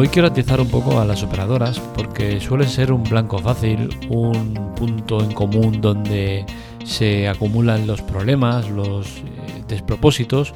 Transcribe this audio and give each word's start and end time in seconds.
Hoy 0.00 0.08
quiero 0.08 0.28
atizar 0.28 0.62
un 0.62 0.70
poco 0.70 0.98
a 0.98 1.04
las 1.04 1.22
operadoras 1.22 1.78
porque 1.78 2.40
suelen 2.40 2.70
ser 2.70 2.90
un 2.90 3.04
blanco 3.04 3.36
fácil, 3.36 3.90
un 4.08 4.72
punto 4.74 5.22
en 5.22 5.30
común 5.32 5.82
donde 5.82 6.46
se 6.86 7.28
acumulan 7.28 7.86
los 7.86 8.00
problemas, 8.00 8.70
los 8.70 9.06
eh, 9.06 9.62
despropósitos 9.68 10.54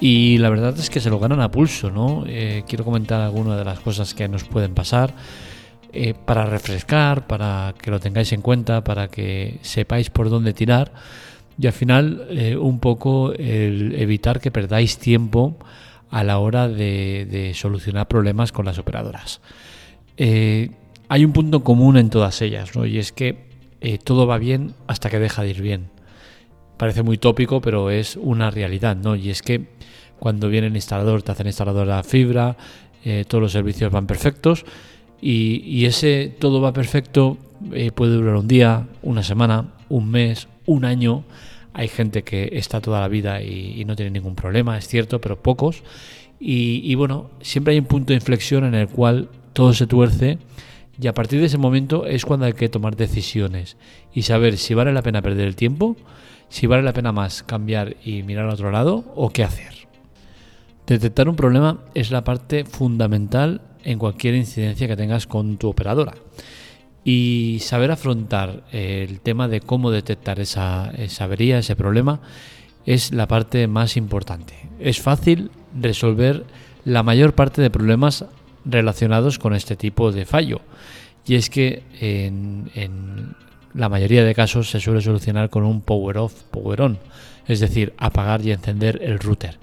y 0.00 0.38
la 0.38 0.50
verdad 0.50 0.76
es 0.76 0.90
que 0.90 0.98
se 0.98 1.08
lo 1.08 1.20
ganan 1.20 1.40
a 1.40 1.52
pulso, 1.52 1.92
¿no? 1.92 2.24
Eh, 2.26 2.64
quiero 2.66 2.84
comentar 2.84 3.20
algunas 3.20 3.56
de 3.58 3.64
las 3.64 3.78
cosas 3.78 4.12
que 4.12 4.26
nos 4.26 4.42
pueden 4.42 4.74
pasar 4.74 5.14
eh, 5.92 6.12
para 6.12 6.44
refrescar, 6.44 7.28
para 7.28 7.74
que 7.80 7.92
lo 7.92 8.00
tengáis 8.00 8.32
en 8.32 8.42
cuenta, 8.42 8.82
para 8.82 9.06
que 9.06 9.60
sepáis 9.62 10.10
por 10.10 10.30
dónde 10.30 10.52
tirar 10.52 10.90
y 11.56 11.68
al 11.68 11.72
final 11.74 12.26
un 12.60 12.80
poco 12.80 13.34
el 13.34 13.94
evitar 13.94 14.40
que 14.40 14.50
perdáis 14.50 14.98
tiempo 14.98 15.58
a 16.14 16.22
la 16.22 16.38
hora 16.38 16.68
de, 16.68 17.50
solucionar 17.56 18.06
problemas 18.06 18.52
con 18.52 18.66
las 18.66 18.78
operadoras. 18.78 19.40
Eh, 20.16 20.70
hay 21.08 21.24
un 21.24 21.32
punto 21.32 21.64
común 21.64 21.96
en 21.96 22.08
todas 22.08 22.40
ellas, 22.40 22.76
¿no? 22.76 22.86
y 22.86 22.98
es 22.98 23.10
que 23.10 23.48
eh, 23.80 23.98
todo 23.98 24.24
va 24.24 24.38
bien 24.38 24.74
hasta 24.86 25.10
que 25.10 25.18
deja 25.18 25.42
de 25.42 25.50
ir 25.50 25.60
bien. 25.60 25.90
Parece 26.76 27.02
muy 27.02 27.18
tópico, 27.18 27.60
pero 27.60 27.90
es 27.90 28.14
una 28.14 28.52
realidad, 28.52 28.94
¿no? 28.94 29.16
Y 29.16 29.30
es 29.30 29.42
que 29.42 29.66
cuando 30.20 30.48
viene 30.48 30.68
el 30.68 30.76
instalador, 30.76 31.24
te 31.24 31.32
hacen 31.32 31.48
instalador 31.48 31.90
a 31.90 32.04
fibra, 32.04 32.56
eh, 33.04 33.24
todos 33.26 33.42
los 33.42 33.52
servicios 33.52 33.90
van 33.90 34.06
perfectos, 34.06 34.64
y, 35.20 35.84
ese 35.84 36.32
todo 36.38 36.60
va 36.60 36.72
perfecto 36.72 37.38
puede 37.94 38.12
durar 38.12 38.36
un 38.36 38.46
día, 38.46 38.86
una 39.02 39.22
semana, 39.22 39.72
un 39.88 40.10
mes, 40.10 40.46
un 40.66 40.84
año, 40.84 41.24
hay 41.74 41.88
gente 41.88 42.22
que 42.22 42.50
está 42.52 42.80
toda 42.80 43.00
la 43.00 43.08
vida 43.08 43.42
y, 43.42 43.84
no 43.84 43.96
tiene 43.96 44.12
ningún 44.12 44.36
problema, 44.36 44.78
es 44.78 44.86
cierto, 44.86 45.20
pero 45.20 45.42
pocos. 45.42 45.82
Y, 46.40 46.94
bueno, 46.94 47.30
siempre 47.40 47.72
hay 47.72 47.80
un 47.80 47.86
punto 47.86 48.12
de 48.12 48.14
inflexión 48.14 48.64
en 48.64 48.74
el 48.74 48.88
cual 48.88 49.28
todo 49.52 49.72
se 49.72 49.86
tuerce 49.86 50.38
y 51.00 51.06
a 51.08 51.14
partir 51.14 51.40
de 51.40 51.46
ese 51.46 51.58
momento 51.58 52.06
es 52.06 52.24
cuando 52.24 52.46
hay 52.46 52.52
que 52.52 52.68
tomar 52.68 52.96
decisiones 52.96 53.76
y 54.12 54.22
saber 54.22 54.56
si 54.58 54.74
vale 54.74 54.92
la 54.92 55.02
pena 55.02 55.22
perder 55.22 55.48
el 55.48 55.56
tiempo, 55.56 55.96
si 56.48 56.66
vale 56.66 56.82
la 56.82 56.92
pena 56.92 57.12
más 57.12 57.42
cambiar 57.42 57.96
y 58.04 58.22
mirar 58.22 58.46
al 58.46 58.54
otro 58.54 58.70
lado 58.70 59.04
o 59.16 59.30
qué 59.30 59.42
hacer. 59.42 59.88
Detectar 60.86 61.28
un 61.28 61.36
problema 61.36 61.80
es 61.94 62.10
la 62.10 62.24
parte 62.24 62.64
fundamental 62.64 63.62
en 63.82 63.98
cualquier 63.98 64.34
incidencia 64.34 64.86
que 64.86 64.96
tengas 64.96 65.26
con 65.26 65.56
tu 65.56 65.68
operadora. 65.68 66.14
Y 67.04 67.58
saber 67.60 67.90
afrontar 67.90 68.64
el 68.72 69.20
tema 69.20 69.46
de 69.46 69.60
cómo 69.60 69.90
detectar 69.90 70.40
esa, 70.40 70.90
avería, 71.20 71.58
ese 71.58 71.76
problema, 71.76 72.20
es 72.86 73.12
la 73.12 73.28
parte 73.28 73.66
más 73.66 73.96
importante. 73.96 74.54
Es 74.78 75.00
fácil 75.00 75.50
resolver 75.78 76.44
la 76.84 77.02
mayor 77.02 77.34
parte 77.34 77.60
de 77.60 77.70
problemas 77.70 78.24
relacionados 78.64 79.38
con 79.38 79.54
este 79.54 79.76
tipo 79.76 80.12
de 80.12 80.24
fallo. 80.24 80.62
Y 81.26 81.34
es 81.34 81.50
que 81.50 81.82
en, 82.00 83.34
la 83.74 83.88
mayoría 83.88 84.24
de 84.24 84.34
casos 84.34 84.70
se 84.70 84.80
suele 84.80 85.02
solucionar 85.02 85.50
con 85.50 85.64
un 85.64 85.82
power 85.82 86.18
off, 86.18 86.42
power 86.50 86.82
on, 86.82 86.98
es 87.46 87.60
decir, 87.60 87.92
apagar 87.98 88.44
y 88.44 88.52
encender 88.52 89.00
el 89.02 89.18
router. 89.18 89.58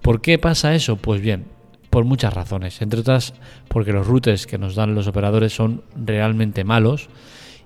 ¿Por 0.00 0.20
qué 0.20 0.38
pasa 0.38 0.74
eso? 0.74 0.96
Pues 0.96 1.20
bien, 1.20 1.44
por 1.90 2.04
muchas 2.04 2.32
razones, 2.32 2.80
entre 2.80 3.00
otras 3.00 3.34
porque 3.68 3.92
los 3.92 4.06
routers 4.06 4.46
que 4.46 4.58
nos 4.58 4.76
dan 4.76 4.94
los 4.94 5.08
operadores 5.08 5.52
son 5.52 5.82
realmente 5.96 6.64
malos 6.64 7.08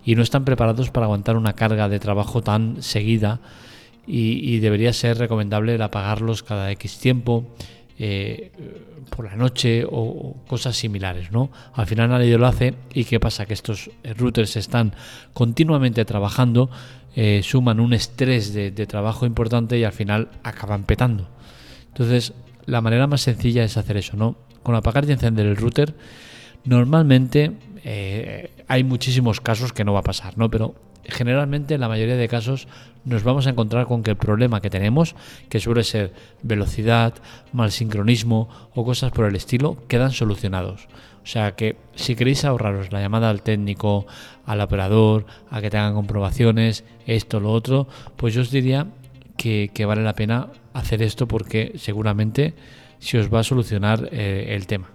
y 0.05 0.17
no 0.17 0.22
están 0.22 0.44
preparados 0.44 0.91
para 0.91 1.06
aguantar 1.06 1.36
una 1.36 1.53
carga 1.53 1.89
de 1.89 2.00
trabajo 2.00 2.42
tan 2.42 2.83
seguida 2.83 3.41
y, 4.06 4.58
debería 4.58 4.92
ser 4.92 5.17
recomendable 5.17 5.77
el 5.77 5.83
apagarlos 5.83 6.42
cada 6.42 6.70
X 6.72 6.98
tiempo, 6.98 7.47
eh, 7.98 8.52
por 9.08 9.24
la 9.24 9.35
noche 9.35 9.86
o, 9.90 10.36
cosas 10.46 10.77
similares, 10.77 11.33
¿no? 11.33 11.51
Al 11.73 11.86
final 11.86 12.11
nadie 12.11 12.36
lo 12.36 12.46
hace 12.46 12.74
y 12.92 13.05
qué 13.05 13.18
pasa 13.18 13.46
que 13.46 13.55
estos 13.55 13.91
routers 14.18 14.56
están 14.56 14.92
continuamente 15.33 16.05
trabajando, 16.05 16.68
eh, 17.17 17.41
suman 17.42 17.80
un 17.80 17.95
estrés 17.95 18.52
de, 18.52 18.73
de 18.73 18.86
trabajo 18.86 19.24
importante 19.24 19.79
y 19.79 19.85
al 19.85 19.92
final 19.92 20.29
acaban 20.42 20.85
petando. 20.85 21.27
Entonces 21.89 22.35
la 22.67 22.80
manera 22.80 23.07
más 23.07 23.23
sencilla 23.23 23.64
es 23.64 23.77
hacer 23.77 23.97
eso, 23.97 24.17
¿no? 24.17 24.36
Con 24.63 24.75
apagar 24.75 25.08
y 25.08 25.13
encender 25.13 25.47
el 25.47 25.57
router, 25.57 25.95
normalmente 26.64 27.52
eh, 27.85 28.51
hay 28.69 28.85
muchísimos 28.85 29.41
casos 29.41 29.73
que 29.73 29.85
no 29.85 29.92
va 29.92 30.01
a 30.01 30.05
pasar, 30.05 30.39
¿no? 30.39 30.51
Pero 30.51 30.74
generalmente 31.07 31.74
en 31.74 31.80
la 31.80 31.89
mayoría 31.89 32.17
de 32.17 32.29
casos 32.29 32.67
nos 33.05 33.23
vamos 33.23 33.47
a 33.47 33.51
encontrar 33.51 33.86
con 33.86 34.03
que 34.03 34.11
el 34.11 34.17
problema 34.17 34.61
que 34.61 34.70
tenemos, 34.70 35.14
que 35.48 35.61
suele 35.61 35.85
ser 35.85 36.13
velocidad, 36.42 37.14
mal 37.53 37.70
sincronismo 37.70 38.48
o 38.74 38.85
cosas 38.85 39.13
por 39.13 39.27
el 39.27 39.36
estilo, 39.36 39.77
quedan 39.89 40.13
solucionados. 40.13 40.89
O 41.23 41.27
sea 41.27 41.53
que 41.53 41.77
si 41.95 42.17
queréis 42.17 42.45
ahorraros 42.45 42.92
la 42.92 43.01
llamada 43.01 43.30
al 43.30 43.42
técnico, 43.42 44.07
al 44.47 44.61
operador, 44.61 45.27
a 45.51 45.61
que 45.61 45.70
tengan 45.70 45.95
comprobaciones, 45.95 46.85
esto, 47.07 47.41
lo 47.41 47.53
otro, 47.53 47.89
pues 48.17 48.35
yo 48.35 48.42
os 48.42 48.51
diría 48.51 48.86
que, 49.36 49.84
vale 49.86 50.02
la 50.02 50.14
pena 50.14 50.50
hacer 50.72 51.02
esto 51.02 51.28
porque 51.28 51.72
seguramente 51.77 52.55
se 52.98 53.18
os 53.18 53.33
va 53.33 53.40
a 53.40 53.45
solucionar 53.45 54.08
eh, 54.12 54.55
el 54.56 54.67
tema. 54.67 54.90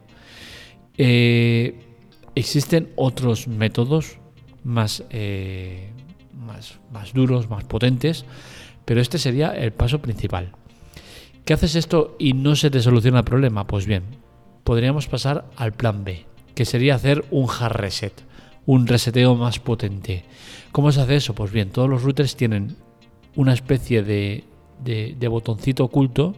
Eh, 0.98 1.80
existen 2.36 2.90
otros 2.96 3.48
métodos 3.48 4.18
más, 4.64 5.04
eh, 5.10 5.90
más, 6.34 6.80
más 6.92 7.14
duros, 7.14 7.50
más 7.50 7.64
potentes, 7.66 8.26
pero 8.86 9.02
este 9.02 9.18
sería 9.18 9.52
el 9.52 9.72
paso 9.72 10.02
principal. 10.02 10.52
¿Qué 11.46 11.54
haces 11.54 11.76
esto 11.76 12.16
y 12.20 12.34
no 12.34 12.56
se 12.56 12.70
te 12.70 12.82
soluciona 12.82 13.20
el 13.20 13.26
problema? 13.26 13.66
Pues 13.66 13.86
bien, 13.86 14.04
podríamos 14.64 15.08
pasar 15.08 15.50
al 15.56 15.74
plan 15.74 16.04
B, 16.04 16.26
que 16.54 16.66
sería 16.66 16.96
hacer 16.96 17.26
un 17.32 17.48
hard 17.50 17.76
reset, 17.76 18.14
un 18.66 18.88
reseteo 18.88 19.36
más 19.36 19.60
potente. 19.60 20.26
¿Cómo 20.72 20.92
se 20.92 21.02
hace 21.02 21.16
eso? 21.16 21.34
Pues 21.34 21.52
bien, 21.52 21.72
todos 21.72 21.90
los 21.90 22.04
routers 22.04 22.36
tienen 22.36 22.76
una 23.36 23.54
especie 23.54 24.04
de, 24.04 24.44
de, 24.84 25.28
botoncito 25.28 25.84
oculto, 25.84 26.36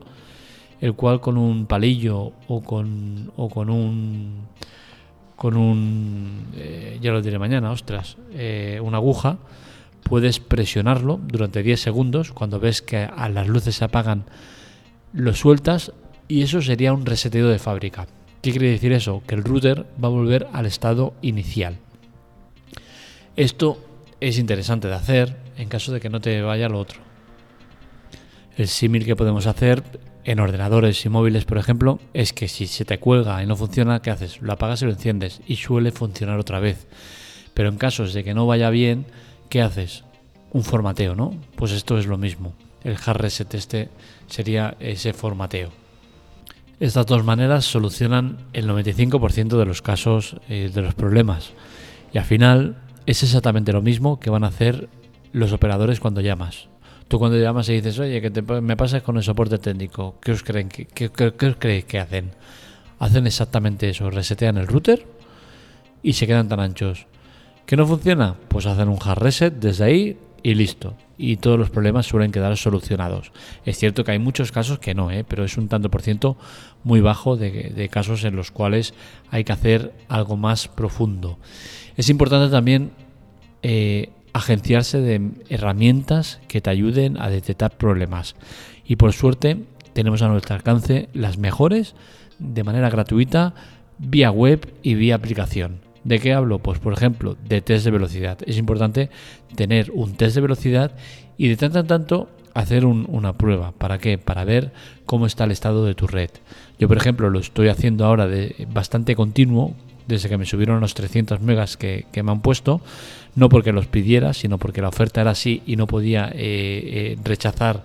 el 0.80 0.94
cual 0.94 1.22
con 1.22 1.38
un 1.38 1.66
palillo 1.66 2.34
o 2.48 2.62
con, 2.62 3.32
o 3.36 3.50
con 3.50 3.70
un 3.70 4.52
con 5.36 5.58
un 5.58 6.48
eh, 6.56 7.00
ya 7.02 7.12
lo 7.12 7.22
diré 7.22 7.40
mañana, 7.40 7.72
ostras, 7.72 8.18
eh, 8.32 8.80
una 8.84 8.98
aguja, 8.98 9.40
puedes 10.04 10.40
presionarlo 10.40 11.20
durante 11.24 11.64
10 11.64 11.82
segundos. 11.82 12.32
Cuando 12.32 12.60
ves 12.60 12.84
que 12.84 12.98
a 12.98 13.28
las 13.28 13.48
luces 13.48 13.76
se 13.76 13.86
apagan, 13.86 14.26
lo 15.14 15.34
sueltas 15.34 15.94
y 16.28 16.44
eso 16.44 16.62
sería 16.62 16.94
un 16.94 17.06
reseteo 17.08 17.48
de 17.48 17.58
fábrica. 17.58 18.06
¿Qué 18.42 18.52
quiere 18.52 18.70
decir 18.70 18.94
eso? 18.94 19.24
Que 19.26 19.36
el 19.36 19.44
router 19.44 19.86
va 20.04 20.08
a 20.08 20.12
volver 20.12 20.48
al 20.54 20.66
estado 20.66 21.14
inicial. 21.22 21.78
Esto 23.36 23.80
es 24.20 24.38
interesante 24.38 24.88
de 24.88 24.96
hacer 24.96 25.38
en 25.58 25.70
caso 25.70 25.92
de 25.92 26.00
que 26.00 26.10
no 26.10 26.20
te 26.20 26.42
vaya 26.42 26.70
lo 26.70 26.80
otro. 26.80 27.00
El 28.58 28.68
símil 28.68 29.06
que 29.06 29.16
podemos 29.16 29.48
hacer 29.48 29.84
en 30.24 30.40
ordenadores 30.40 31.06
y 31.06 31.10
móviles, 31.10 31.46
por 31.46 31.58
ejemplo, 31.58 32.00
es 32.14 32.34
que 32.34 32.48
si 32.48 32.68
se 32.68 32.86
te 32.86 33.00
cuelga 33.00 33.42
y 33.42 33.48
no 33.48 33.56
funciona, 33.56 34.02
¿qué 34.02 34.12
haces? 34.12 34.42
Lo 34.42 34.54
apagas 34.54 34.82
y 34.82 34.86
lo 34.86 34.92
enciendes 34.92 35.42
y 35.48 35.56
suele 35.56 35.92
funcionar 35.92 36.38
otra 36.40 36.60
vez. 36.60 36.88
Pero 37.54 37.70
en 37.70 37.78
casos 37.78 38.14
de 38.14 38.24
que 38.24 38.34
no 38.34 38.46
vaya 38.46 38.70
bien, 38.70 39.06
¿qué 39.50 39.62
haces? 39.62 40.04
Un 40.52 40.64
formateo, 40.64 41.16
¿no? 41.16 41.34
Pues 41.56 41.72
esto 41.72 41.98
es 41.98 42.06
lo 42.06 42.18
mismo. 42.18 42.54
El 42.84 42.98
hard 43.04 43.22
reset 43.22 43.54
este 43.54 43.90
sería 44.28 44.76
ese 44.80 45.14
formateo. 45.14 45.72
Estas 46.80 47.06
dos 47.06 47.24
maneras 47.24 47.66
solucionan 47.66 48.38
el 48.54 48.68
95% 48.68 49.58
de 49.58 49.66
los 49.66 49.82
casos 49.82 50.38
eh, 50.50 50.72
de 50.74 50.82
los 50.82 50.96
problemas. 50.96 51.52
Y 52.12 52.18
al 52.18 52.26
final 52.26 52.78
es 53.06 53.24
exactamente 53.24 53.72
lo 53.72 53.82
mismo 53.82 54.20
que 54.20 54.30
van 54.30 54.44
a 54.44 54.48
hacer 54.48 54.90
los 55.32 55.54
operadores 55.54 56.00
cuando 56.00 56.22
llamas. 56.22 56.68
Tú 57.08 57.20
cuando 57.20 57.38
llamas 57.38 57.68
y 57.70 57.74
dices, 57.74 58.00
oye, 58.00 58.22
que 58.22 58.42
me 58.62 58.78
pasas 58.78 59.04
con 59.04 59.18
el 59.18 59.24
soporte 59.24 59.58
técnico, 59.58 60.16
¿qué 60.22 60.32
os 60.32 60.44
creen 60.44 60.70
que, 60.70 60.88
creéis 60.88 61.86
que 61.86 62.00
hacen? 62.00 62.32
Hacen 63.00 63.28
exactamente 63.28 63.90
eso, 63.90 64.10
resetean 64.10 64.58
el 64.58 64.68
router 64.68 65.06
y 66.04 66.14
se 66.14 66.26
quedan 66.26 66.48
tan 66.48 66.60
anchos. 66.60 67.08
¿Qué 67.66 67.76
no 67.76 67.86
funciona? 67.86 68.36
Pues 68.48 68.66
hacen 68.66 68.88
un 68.88 68.98
hard 69.04 69.20
reset 69.20 69.54
desde 69.54 69.84
ahí 69.84 70.18
y 70.44 70.54
listo. 70.54 70.96
Y 71.18 71.38
todos 71.38 71.60
los 71.60 71.70
problemas 71.70 72.06
suelen 72.06 72.32
quedar 72.32 72.56
solucionados. 72.58 73.32
Es 73.66 73.78
cierto 73.78 74.04
que 74.04 74.12
hay 74.12 74.20
muchos 74.20 74.52
casos 74.52 74.80
que 74.80 74.96
no, 74.96 75.12
¿eh? 75.12 75.24
pero 75.28 75.44
es 75.44 75.58
un 75.58 75.68
tanto 75.68 75.92
por 75.92 76.02
ciento 76.02 76.38
muy 76.84 77.02
bajo 77.02 77.38
de, 77.38 77.90
casos 77.92 78.24
en 78.24 78.36
los 78.36 78.52
cuales 78.52 78.94
hay 79.30 79.44
que 79.44 79.52
hacer 79.52 79.94
algo 80.08 80.38
más 80.38 80.68
profundo. 80.68 81.38
Es 81.98 82.10
importante 82.10 82.50
también 82.50 82.92
eh, 83.62 84.10
agenciarse 84.34 85.00
de 85.00 85.32
herramientas 85.50 86.40
que 86.48 86.62
te 86.62 86.70
ayuden 86.70 87.20
a 87.20 87.30
detectar 87.30 87.78
problemas. 87.78 88.36
Y 88.86 88.96
por 88.96 89.14
suerte 89.14 89.58
tenemos 89.94 90.22
a 90.22 90.28
nuestro 90.28 90.56
alcance 90.56 91.10
las 91.14 91.38
mejores 91.38 91.96
de 92.40 92.64
manera 92.64 92.90
gratuita 92.90 93.54
vía 93.98 94.32
web 94.32 94.74
y 94.82 94.96
vía 94.96 95.16
aplicación. 95.16 95.80
¿De 96.04 96.20
qué 96.20 96.34
hablo? 96.34 96.60
Pues 96.60 96.80
por 96.80 96.94
ejemplo, 96.94 97.38
de 97.48 97.62
test 97.62 97.86
de 97.86 97.92
velocidad. 97.92 98.40
Es 98.46 98.58
importante 98.58 99.10
tener 99.56 99.92
un 99.94 100.16
test 100.16 100.36
de 100.36 100.42
velocidad 100.42 100.92
y 101.38 101.48
de 101.48 101.58
tanto 101.58 101.80
en 101.80 101.88
tanto 101.88 102.30
hacer 102.54 102.86
una 102.86 103.34
prueba. 103.34 103.72
¿Para 103.72 104.00
qué? 104.00 104.18
Para 104.18 104.44
ver 104.44 104.74
cómo 105.06 105.26
está 105.26 105.44
el 105.44 105.52
estado 105.52 105.86
de 105.86 105.96
tu 105.96 106.08
red. 106.08 106.30
Yo, 106.80 106.88
por 106.88 106.98
ejemplo, 106.98 107.30
lo 107.30 107.40
estoy 107.40 107.68
haciendo 107.68 108.06
ahora 108.06 108.28
de 108.28 108.68
bastante 108.74 109.16
continuo, 109.16 109.76
desde 110.12 110.30
que 110.30 110.38
me 110.38 110.46
subieron 110.46 110.80
los 110.80 110.94
300 110.94 111.42
megas 111.42 111.78
que, 111.78 112.06
me 112.24 112.32
han 112.32 112.42
puesto, 112.42 112.82
no 113.36 113.50
porque 113.50 113.72
los 113.72 113.88
pidiera, 113.88 114.34
sino 114.34 114.58
porque 114.58 114.82
la 114.82 114.90
oferta 114.90 115.22
era 115.22 115.32
así 115.32 115.64
y 115.66 115.76
no 115.76 115.88
podía 115.88 116.28
eh, 116.28 116.34
eh, 116.36 117.18
rechazar 117.24 117.84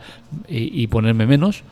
y, 0.48 0.86
ponerme 0.88 1.26
menos. 1.26 1.62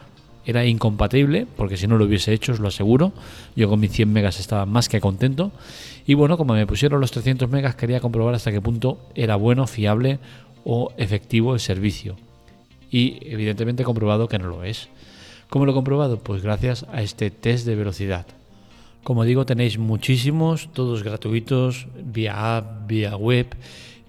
Era 0.46 0.66
incompatible, 0.66 1.46
porque 1.56 1.78
si 1.78 1.86
no 1.86 1.96
lo 1.96 2.04
hubiese 2.04 2.32
hecho, 2.34 2.52
os 2.52 2.60
lo 2.60 2.68
aseguro. 2.68 3.12
Yo 3.56 3.68
con 3.68 3.80
mis 3.80 3.92
100 3.92 4.12
megas 4.12 4.40
estaba 4.40 4.66
más 4.66 4.88
que 4.88 5.00
contento. 5.00 5.52
Y 6.06 6.14
bueno, 6.14 6.36
como 6.36 6.52
me 6.52 6.66
pusieron 6.66 7.00
los 7.00 7.12
300 7.12 7.48
megas, 7.48 7.76
quería 7.76 8.00
comprobar 8.00 8.34
hasta 8.34 8.52
qué 8.52 8.60
punto 8.60 8.98
era 9.14 9.36
bueno, 9.36 9.66
fiable 9.66 10.18
o 10.64 10.92
efectivo 10.98 11.54
el 11.54 11.60
servicio. 11.60 12.16
Y 12.90 13.18
evidentemente 13.22 13.82
he 13.82 13.86
comprobado 13.86 14.28
que 14.28 14.38
no 14.38 14.48
lo 14.48 14.64
es. 14.64 14.88
¿Cómo 15.48 15.64
lo 15.64 15.72
he 15.72 15.74
comprobado? 15.74 16.18
Pues 16.18 16.42
gracias 16.42 16.84
a 16.92 17.00
este 17.00 17.30
test 17.30 17.66
de 17.66 17.74
velocidad. 17.74 18.26
Como 19.04 19.24
digo, 19.24 19.44
tenéis 19.44 19.76
muchísimos, 19.76 20.72
todos 20.72 21.02
gratuitos, 21.02 21.88
vía 21.94 22.56
app, 22.56 22.86
vía 22.88 23.16
web. 23.16 23.54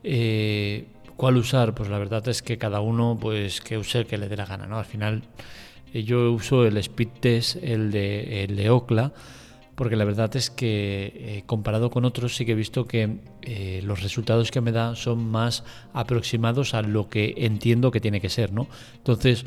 Eh, 0.04 0.86
¿Cuál 1.18 1.36
usar? 1.36 1.76
Pues 1.76 1.90
la 1.90 2.00
verdad 2.00 2.26
es 2.30 2.42
que 2.42 2.58
cada 2.58 2.80
uno 2.80 3.18
pues 3.20 3.60
que 3.60 3.78
use 3.78 4.00
el 4.00 4.06
que 4.06 4.18
le 4.18 4.30
dé 4.30 4.38
la 4.38 4.46
gana. 4.46 4.68
¿no? 4.68 4.80
Al 4.80 4.86
final 4.86 5.24
eh, 5.94 6.04
yo 6.04 6.32
uso 6.32 6.66
el 6.66 6.78
speed 6.78 7.10
test, 7.20 7.58
el 7.62 7.92
de, 7.92 8.46
el 8.46 8.56
de 8.56 8.70
Ocla, 8.70 9.12
porque 9.76 9.96
la 9.96 10.06
verdad 10.06 10.36
es 10.36 10.50
que 10.50 11.14
eh, 11.16 11.44
comparado 11.46 11.90
con 11.90 12.06
otros 12.06 12.36
sí 12.36 12.46
que 12.46 12.54
he 12.54 12.56
visto 12.56 12.88
que 12.88 13.20
los 13.84 14.02
resultados 14.02 14.50
que 14.50 14.60
me 14.60 14.72
da 14.72 14.96
son 14.96 15.24
más 15.30 15.64
aproximados 15.94 16.74
a 16.74 16.82
lo 16.82 17.10
que 17.10 17.36
entiendo 17.38 17.92
que 17.92 18.00
tiene 18.00 18.20
que 18.20 18.30
ser. 18.30 18.52
¿no? 18.52 18.68
Entonces 18.98 19.46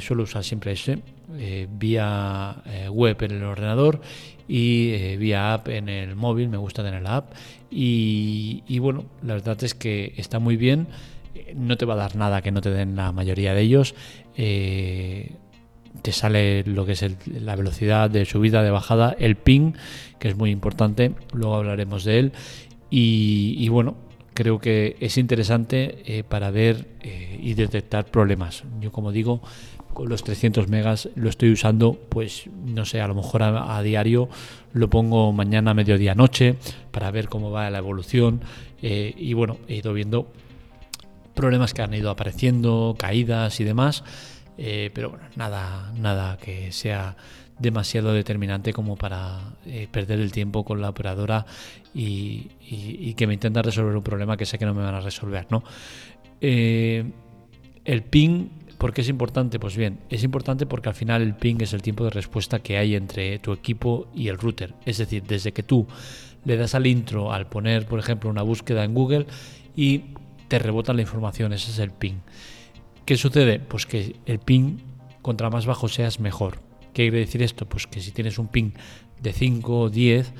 suelo 0.00 0.24
usar 0.24 0.44
siempre 0.44 0.72
ese, 0.72 0.98
vía 1.78 2.62
web 2.90 3.16
en 3.22 3.30
el 3.30 3.44
ordenador 3.44 4.00
y 4.48 4.90
eh, 4.90 5.16
vía 5.16 5.54
app 5.54 5.68
en 5.68 5.88
el 5.88 6.16
móvil, 6.16 6.50
me 6.50 6.58
gusta 6.58 6.82
tener 6.82 7.02
la 7.02 7.16
app 7.16 7.32
y, 7.70 8.78
bueno, 8.80 9.06
la 9.22 9.32
verdad 9.32 9.56
es 9.64 9.74
que 9.74 10.12
está 10.18 10.38
muy 10.38 10.56
bien, 10.56 10.88
no 11.54 11.78
te 11.78 11.86
va 11.86 11.94
a 11.94 11.96
dar 11.96 12.16
nada 12.16 12.42
que 12.42 12.50
no 12.50 12.60
te 12.60 12.70
den 12.70 12.94
la 12.96 13.12
mayoría 13.12 13.54
de 13.54 13.62
ellos. 13.62 13.94
Eh, 14.36 15.36
te 16.00 16.12
sale 16.12 16.64
lo 16.64 16.86
que 16.86 16.92
es 16.92 17.04
la 17.26 17.56
velocidad 17.56 18.08
de 18.08 18.24
subida, 18.24 18.62
de 18.62 18.70
bajada, 18.70 19.14
el 19.18 19.36
ping, 19.36 19.72
que 20.18 20.28
es 20.28 20.36
muy 20.36 20.50
importante, 20.50 21.12
luego 21.32 21.56
hablaremos 21.56 22.04
de 22.04 22.18
él. 22.18 22.32
Y, 22.94 23.68
bueno, 23.68 23.96
creo 24.34 24.58
que 24.58 24.96
es 25.00 25.16
interesante 25.16 26.02
eh, 26.04 26.24
para 26.24 26.50
ver 26.50 26.86
y 27.40 27.54
detectar 27.54 28.04
problemas. 28.04 28.64
Yo 28.80 28.92
como 28.92 29.12
digo, 29.12 29.40
con 29.92 30.08
los 30.08 30.24
300 30.24 30.68
megas 30.68 31.08
lo 31.14 31.28
estoy 31.28 31.52
usando, 31.52 31.94
pues 32.08 32.48
no 32.64 32.84
sé, 32.84 33.00
a 33.00 33.08
lo 33.08 33.14
mejor 33.14 33.42
a, 33.42 33.82
diario 33.82 34.28
lo 34.72 34.88
pongo 34.88 35.32
mañana, 35.32 35.74
mediodía, 35.74 36.14
noche 36.14 36.56
para 36.90 37.10
ver 37.10 37.28
cómo 37.28 37.50
va 37.50 37.70
la 37.70 37.78
evolución. 37.78 38.40
Eh, 38.80 39.14
y 39.16 39.34
bueno, 39.34 39.58
he 39.68 39.76
ido 39.76 39.92
viendo 39.92 40.32
problemas 41.34 41.74
que 41.74 41.82
han 41.82 41.94
ido 41.94 42.10
apareciendo, 42.10 42.96
caídas 42.98 43.60
y 43.60 43.64
demás. 43.64 44.04
Eh, 44.64 44.90
pero 44.94 45.10
bueno, 45.10 45.24
nada, 45.34 45.92
nada 45.96 46.36
que 46.36 46.70
sea 46.70 47.16
demasiado 47.58 48.12
determinante 48.12 48.72
como 48.72 48.94
para 48.94 49.40
eh, 49.66 49.88
perder 49.90 50.20
el 50.20 50.30
tiempo 50.30 50.64
con 50.64 50.80
la 50.80 50.90
operadora 50.90 51.44
y, 51.92 53.14
que 53.16 53.26
me 53.26 53.34
intenta 53.34 53.60
resolver 53.60 53.96
un 53.96 54.04
problema 54.04 54.36
que 54.36 54.46
sé 54.46 54.58
que 54.58 54.64
no 54.64 54.72
me 54.72 54.82
van 54.82 54.94
a 54.94 55.00
resolver, 55.00 55.46
¿no? 55.50 55.64
el 56.40 58.02
ping 58.10 58.48
¿Por 58.82 58.92
qué 58.92 59.02
es 59.02 59.08
importante? 59.08 59.60
Pues 59.60 59.76
bien, 59.76 60.00
es 60.10 60.24
importante 60.24 60.66
porque 60.66 60.88
al 60.88 60.96
final 60.96 61.22
el 61.22 61.36
ping 61.36 61.58
es 61.60 61.72
el 61.72 61.82
tiempo 61.82 62.02
de 62.02 62.10
respuesta 62.10 62.58
que 62.58 62.78
hay 62.78 62.96
entre 62.96 63.38
tu 63.38 63.52
equipo 63.52 64.08
y 64.12 64.26
el 64.26 64.38
router. 64.38 64.74
Es 64.84 64.98
decir, 64.98 65.22
desde 65.22 65.52
que 65.52 65.62
tú 65.62 65.86
le 66.44 66.56
das 66.56 66.74
al 66.74 66.88
intro 66.88 67.32
al 67.32 67.46
poner, 67.46 67.86
por 67.86 68.00
ejemplo, 68.00 68.28
una 68.28 68.42
búsqueda 68.42 68.82
en 68.82 68.92
Google 68.92 69.26
y 69.76 70.02
te 70.48 70.58
rebota 70.58 70.92
la 70.94 71.02
información, 71.02 71.52
ese 71.52 71.70
es 71.70 71.78
el 71.78 71.92
ping. 71.92 72.16
¿Qué 73.04 73.16
sucede? 73.16 73.58
Pues 73.58 73.86
que 73.86 74.16
el 74.26 74.38
ping, 74.38 74.78
contra 75.22 75.50
más 75.50 75.66
bajo 75.66 75.88
seas, 75.88 76.20
mejor. 76.20 76.60
¿Qué 76.92 77.04
quiere 77.04 77.18
decir 77.18 77.42
esto? 77.42 77.66
Pues 77.66 77.86
que 77.86 78.00
si 78.00 78.12
tienes 78.12 78.38
un 78.38 78.48
ping 78.48 78.72
de 79.20 79.32
5 79.32 79.80
o 79.80 79.90
10 79.90 80.32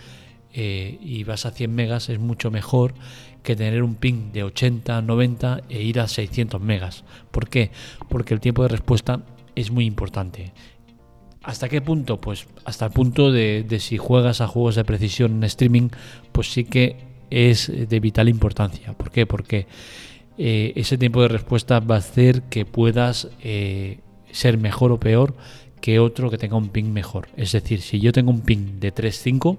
y 0.54 1.24
vas 1.24 1.46
a 1.46 1.50
100 1.50 1.74
megas 1.74 2.08
es 2.08 2.18
mucho 2.18 2.50
mejor 2.50 2.94
que 3.42 3.56
tener 3.56 3.82
un 3.82 3.94
ping 3.94 4.32
de 4.32 4.44
80, 4.44 5.02
90 5.02 5.62
e 5.68 5.82
ir 5.82 5.98
a 5.98 6.06
600 6.06 6.60
megas. 6.60 7.04
¿Por 7.30 7.48
qué? 7.48 7.70
Porque 8.08 8.34
el 8.34 8.40
tiempo 8.40 8.62
de 8.62 8.68
respuesta 8.68 9.24
es 9.54 9.70
muy 9.70 9.86
importante. 9.86 10.52
¿Hasta 11.42 11.68
qué 11.68 11.80
punto? 11.80 12.20
Pues 12.20 12.46
hasta 12.64 12.86
el 12.86 12.92
punto 12.92 13.32
de, 13.32 13.66
si 13.80 13.98
juegas 13.98 14.40
a 14.40 14.46
juegos 14.46 14.76
de 14.76 14.84
precisión 14.84 15.32
en 15.32 15.44
streaming, 15.44 15.88
pues 16.30 16.52
sí 16.52 16.64
que 16.64 16.96
es 17.30 17.72
de 17.88 18.00
vital 18.00 18.28
importancia. 18.28 18.92
¿Por 18.92 19.10
qué? 19.10 19.26
Porque 19.26 19.66
eh, 20.38 20.72
ese 20.76 20.98
tiempo 20.98 21.22
de 21.22 21.28
respuesta 21.28 21.80
va 21.80 21.96
a 21.96 21.98
hacer 21.98 22.42
que 22.42 22.64
puedas 22.64 23.28
eh, 23.42 24.00
ser 24.30 24.58
mejor 24.58 24.92
o 24.92 25.00
peor 25.00 25.34
que 25.80 25.98
otro 25.98 26.30
que 26.30 26.38
tenga 26.38 26.56
un 26.56 26.68
ping 26.68 26.92
mejor. 26.92 27.28
Es 27.36 27.52
decir, 27.52 27.80
si 27.80 28.00
yo 28.00 28.12
tengo 28.12 28.30
un 28.30 28.40
ping 28.40 28.80
de 28.80 28.94
3.5, 28.94 29.58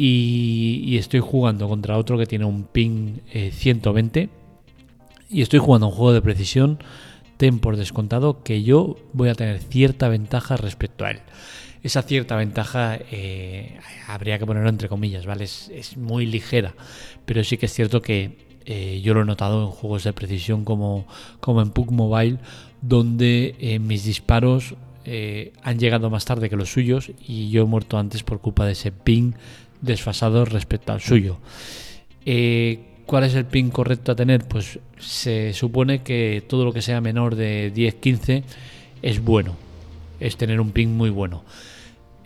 y, 0.00 0.96
estoy 0.96 1.20
jugando 1.20 1.68
contra 1.68 1.98
otro 1.98 2.16
que 2.16 2.26
tiene 2.26 2.44
un 2.44 2.62
ping 2.62 3.18
120 3.32 4.20
eh, 4.20 4.28
y 5.28 5.42
estoy 5.42 5.58
jugando 5.58 5.88
un 5.88 5.92
juego 5.92 6.12
de 6.12 6.22
precisión, 6.22 6.78
ten 7.36 7.58
por 7.58 7.76
descontado 7.76 8.44
que 8.44 8.62
yo 8.62 8.96
voy 9.12 9.28
a 9.28 9.34
tener 9.34 9.58
cierta 9.58 10.08
ventaja 10.08 10.56
respecto 10.56 11.04
a 11.04 11.10
él. 11.10 11.20
Esa 11.82 12.02
cierta 12.02 12.36
ventaja 12.36 12.96
eh, 13.10 13.78
habría 14.06 14.38
que 14.38 14.46
ponerlo 14.46 14.68
entre 14.68 14.88
comillas, 14.88 15.26
¿vale? 15.26 15.44
Es, 15.44 15.96
muy 15.96 16.26
ligera, 16.26 16.74
pero 17.26 17.42
sí 17.42 17.56
que 17.56 17.66
es 17.66 17.72
cierto 17.72 18.00
que 18.00 18.47
eh, 18.68 19.00
yo 19.02 19.14
lo 19.14 19.22
he 19.22 19.24
notado 19.24 19.64
en 19.64 19.70
juegos 19.70 20.04
de 20.04 20.12
precisión 20.12 20.64
como, 20.64 21.06
como 21.40 21.62
en 21.62 21.70
PUC 21.70 21.90
Mobile, 21.90 22.38
donde 22.82 23.80
mis 23.80 24.04
disparos 24.04 24.74
han 25.62 25.78
llegado 25.78 26.10
más 26.10 26.26
tarde 26.26 26.50
que 26.50 26.56
los 26.56 26.70
suyos 26.70 27.10
y 27.26 27.50
yo 27.50 27.62
he 27.62 27.64
muerto 27.64 27.98
antes 27.98 28.22
por 28.22 28.40
culpa 28.40 28.66
de 28.66 28.72
ese 28.72 28.92
ping 28.92 29.32
desfasado 29.80 30.44
respecto 30.44 30.92
al 30.92 31.00
suyo. 31.00 31.38
Eh, 32.24 32.80
¿Cuál 33.06 33.24
es 33.24 33.34
el 33.34 33.46
pin 33.46 33.70
correcto 33.70 34.12
a 34.12 34.16
tener? 34.16 34.46
Pues 34.46 34.78
se 34.98 35.54
supone 35.54 36.02
que 36.02 36.44
todo 36.46 36.64
lo 36.64 36.72
que 36.72 36.82
sea 36.82 37.00
menor 37.00 37.36
de 37.36 37.72
10-15 37.74 38.42
es 39.00 39.24
bueno, 39.24 39.56
es 40.20 40.36
tener 40.36 40.60
un 40.60 40.72
pin 40.72 40.94
muy 40.94 41.08
bueno. 41.08 41.42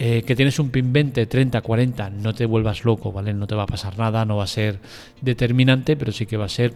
Eh, 0.04 0.22
que 0.22 0.34
tienes 0.34 0.58
un 0.58 0.70
pin 0.70 0.92
20, 0.92 1.26
30, 1.26 1.60
40, 1.60 2.10
no 2.10 2.34
te 2.34 2.44
vuelvas 2.44 2.84
loco, 2.84 3.12
¿vale? 3.12 3.32
No 3.34 3.46
te 3.46 3.54
va 3.54 3.62
a 3.62 3.66
pasar 3.66 3.96
nada, 3.98 4.24
no 4.24 4.36
va 4.36 4.44
a 4.44 4.48
ser 4.48 4.80
determinante, 5.20 5.96
pero 5.96 6.10
sí 6.10 6.26
que 6.26 6.36
va 6.36 6.46
a 6.46 6.48
ser 6.48 6.74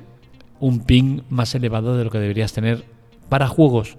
un 0.61 0.85
ping 0.85 1.23
más 1.29 1.55
elevado 1.55 1.97
de 1.97 2.05
lo 2.05 2.11
que 2.11 2.19
deberías 2.19 2.53
tener 2.53 2.85
para 3.29 3.49
juegos, 3.49 3.97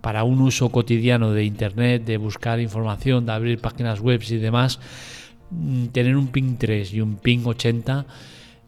para 0.00 0.24
un 0.24 0.40
uso 0.40 0.70
cotidiano 0.70 1.32
de 1.32 1.44
internet, 1.44 2.04
de 2.04 2.16
buscar 2.16 2.58
información, 2.58 3.26
de 3.26 3.32
abrir 3.32 3.60
páginas 3.60 4.00
web 4.00 4.22
y 4.28 4.36
demás 4.38 4.80
Mm, 5.50 5.86
tener 5.88 6.16
un 6.16 6.28
ping 6.28 6.56
3 6.58 6.92
y 6.92 7.00
un 7.00 7.16
ping 7.16 7.46
80 7.46 8.04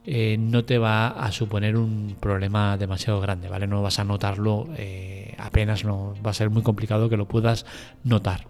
eh, 0.06 0.36
no 0.38 0.64
te 0.64 0.78
va 0.78 1.08
a 1.08 1.30
suponer 1.30 1.76
un 1.76 2.16
problema 2.18 2.78
demasiado 2.78 3.20
grande, 3.20 3.48
¿vale? 3.48 3.66
No 3.66 3.82
vas 3.82 3.98
a 3.98 4.04
notarlo 4.04 4.66
eh, 4.76 5.34
apenas, 5.38 5.84
no 5.84 6.14
va 6.24 6.30
a 6.30 6.34
ser 6.34 6.48
muy 6.48 6.62
complicado 6.62 7.08
que 7.10 7.18
lo 7.18 7.26
puedas 7.26 7.66
notar. 8.02 8.46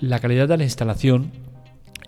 La 0.00 0.18
calidad 0.20 0.46
de 0.46 0.58
la 0.58 0.64
instalación 0.64 1.32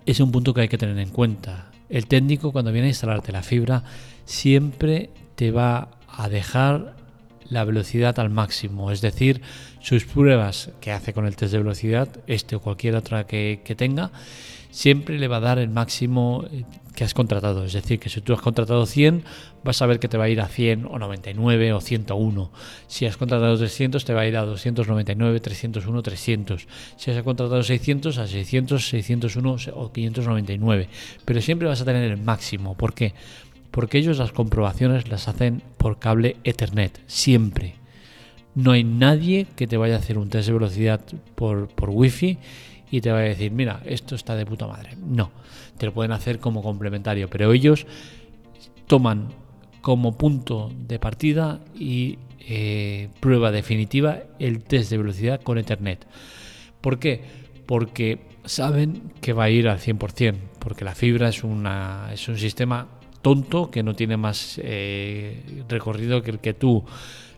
es 0.05 0.19
un 0.19 0.31
punto 0.31 0.53
que 0.53 0.61
hay 0.61 0.67
que 0.67 0.77
tener 0.77 0.99
en 0.99 1.09
cuenta. 1.09 1.71
El 1.89 2.05
técnico 2.05 2.51
cuando 2.51 2.71
viene 2.71 2.85
a 2.85 2.89
instalarte 2.89 3.31
la 3.31 3.41
fibra 3.41 3.83
siempre 4.25 5.09
te 5.35 5.49
va 5.49 5.89
a 6.07 6.29
dejar 6.29 6.95
la 7.49 7.65
velocidad 7.65 8.19
al 8.19 8.29
máximo, 8.29 8.91
es 8.91 9.01
decir, 9.01 9.41
sus 9.81 10.05
pruebas 10.05 10.71
que 10.81 10.91
hace 10.91 11.13
con 11.13 11.25
el 11.25 11.35
test 11.35 11.51
de 11.51 11.59
velocidad, 11.59 12.09
este 12.27 12.55
o 12.55 12.61
cualquier 12.61 12.95
otra 12.95 13.25
que, 13.25 13.75
tenga, 13.77 14.11
siempre 14.71 15.17
le 15.17 15.27
va 15.27 15.37
a 15.37 15.41
dar 15.41 15.59
el 15.59 15.69
máximo 15.69 16.45
eh, 16.51 16.63
que 16.95 17.03
has 17.03 17.13
contratado. 17.13 17.63
Es 17.65 17.73
decir, 17.73 17.99
que 17.99 18.09
si 18.09 18.21
tú 18.21 18.33
has 18.33 18.41
contratado 18.41 18.85
100, 18.85 19.23
vas 19.63 19.81
a 19.81 19.85
ver 19.85 19.99
que 19.99 20.07
te 20.07 20.17
va 20.17 20.25
a 20.25 20.29
ir 20.29 20.41
a 20.41 20.47
100 20.47 20.85
o 20.85 20.99
99 20.99 21.73
o 21.73 21.81
101. 21.81 22.51
Si 22.87 23.05
has 23.05 23.17
contratado 23.17 23.57
300, 23.57 24.05
te 24.05 24.13
va 24.13 24.21
a 24.21 24.27
ir 24.27 24.37
a 24.37 24.45
299, 24.45 25.39
301, 25.39 26.03
300. 26.03 26.67
Si 26.97 27.11
has 27.11 27.23
contratado 27.23 27.63
600, 27.63 28.17
a 28.17 28.27
600, 28.27 28.89
601 28.89 29.57
o 29.73 29.91
599. 29.91 30.89
Pero 31.25 31.41
siempre 31.41 31.67
vas 31.67 31.81
a 31.81 31.85
tener 31.85 32.03
el 32.03 32.17
máximo. 32.17 32.75
¿Por 32.75 32.93
qué? 32.93 33.13
Porque 33.71 33.97
ellos 33.97 34.17
las 34.17 34.31
comprobaciones 34.31 35.09
las 35.09 35.27
hacen 35.27 35.61
por 35.77 35.99
cable 35.99 36.37
Ethernet, 36.43 37.01
siempre. 37.07 37.75
No 38.55 38.71
hay 38.71 38.83
nadie 38.83 39.47
que 39.55 39.67
te 39.67 39.77
vaya 39.77 39.95
a 39.95 39.99
hacer 39.99 40.17
un 40.17 40.29
test 40.29 40.47
de 40.47 40.53
velocidad 40.53 41.01
por, 41.35 41.67
por 41.67 41.89
Wi-Fi 41.89 42.37
y 42.91 43.01
te 43.01 43.11
va 43.11 43.19
a 43.19 43.21
decir, 43.21 43.51
mira, 43.51 43.81
esto 43.85 44.15
está 44.15 44.35
de 44.35 44.45
puta 44.45 44.67
madre. 44.67 44.97
No, 44.97 45.31
te 45.77 45.85
lo 45.85 45.93
pueden 45.93 46.11
hacer 46.11 46.39
como 46.39 46.63
complementario, 46.63 47.29
pero 47.29 47.51
ellos 47.53 47.85
toman 48.87 49.29
como 49.81 50.17
punto 50.17 50.71
de 50.75 50.99
partida 50.99 51.59
y 51.75 52.17
eh, 52.39 53.09
prueba 53.19 53.51
definitiva 53.51 54.23
el 54.39 54.63
test 54.63 54.89
de 54.89 54.97
velocidad 54.97 55.41
con 55.41 55.57
Ethernet. 55.57 56.05
¿Por 56.81 56.99
qué? 56.99 57.21
Porque 57.65 58.19
saben 58.45 59.13
que 59.21 59.33
va 59.33 59.43
a 59.45 59.49
ir 59.49 59.67
al 59.67 59.79
100%, 59.79 60.35
porque 60.59 60.83
la 60.83 60.95
fibra 60.95 61.29
es, 61.29 61.43
una, 61.43 62.09
es 62.11 62.27
un 62.27 62.37
sistema 62.37 62.87
tonto 63.21 63.71
que 63.71 63.83
no 63.83 63.95
tiene 63.95 64.17
más 64.17 64.59
eh, 64.63 65.63
recorrido 65.67 66.21
que 66.21 66.31
el 66.31 66.39
que 66.39 66.53
tú 66.53 66.83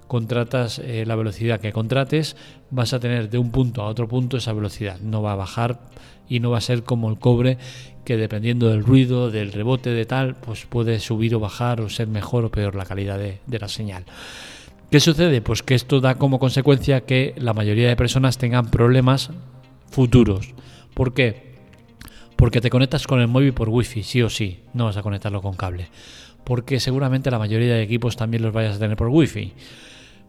contratas 0.07 0.79
eh, 0.79 1.05
la 1.05 1.15
velocidad 1.15 1.61
que 1.61 1.71
contrates, 1.71 2.35
vas 2.69 2.93
a 2.93 2.99
tener 2.99 3.29
de 3.29 3.37
un 3.37 3.51
punto 3.51 3.81
a 3.81 3.87
otro 3.87 4.09
punto 4.09 4.35
esa 4.35 4.51
velocidad. 4.51 4.99
No 4.99 5.21
va 5.21 5.31
a 5.31 5.35
bajar 5.35 5.79
y 6.27 6.41
no 6.41 6.51
va 6.51 6.57
a 6.57 6.61
ser 6.61 6.83
como 6.83 7.09
el 7.09 7.17
cobre 7.17 7.57
que 8.03 8.17
dependiendo 8.17 8.67
del 8.67 8.83
ruido, 8.83 9.31
del 9.31 9.53
rebote 9.53 9.91
de 9.91 10.05
tal, 10.05 10.35
pues 10.35 10.65
puede 10.65 10.99
subir 10.99 11.33
o 11.35 11.39
bajar 11.39 11.79
o 11.79 11.89
ser 11.89 12.07
mejor 12.07 12.43
o 12.43 12.51
peor 12.51 12.75
la 12.75 12.85
calidad 12.85 13.17
de, 13.17 13.39
de 13.47 13.59
la 13.59 13.69
señal. 13.69 14.03
¿Qué 14.89 14.99
sucede? 14.99 15.41
Pues 15.41 15.63
que 15.63 15.75
esto 15.75 16.01
da 16.01 16.15
como 16.15 16.39
consecuencia 16.39 17.05
que 17.05 17.33
la 17.37 17.53
mayoría 17.53 17.87
de 17.87 17.95
personas 17.95 18.37
tengan 18.37 18.69
problemas 18.69 19.31
futuros. 19.89 20.53
¿Por 20.93 21.13
qué? 21.13 21.50
Porque 22.41 22.59
te 22.59 22.71
conectas 22.71 23.05
con 23.05 23.21
el 23.21 23.27
móvil 23.27 23.53
por 23.53 23.69
wifi, 23.69 24.01
sí 24.01 24.23
o 24.23 24.27
sí, 24.27 24.61
no 24.73 24.85
vas 24.85 24.97
a 24.97 25.03
conectarlo 25.03 25.43
con 25.43 25.53
cable. 25.53 25.89
Porque 26.43 26.79
seguramente 26.79 27.29
la 27.29 27.37
mayoría 27.37 27.75
de 27.75 27.83
equipos 27.83 28.17
también 28.17 28.41
los 28.41 28.51
vayas 28.51 28.77
a 28.77 28.79
tener 28.79 28.97
por 28.97 29.09
wifi. 29.09 29.53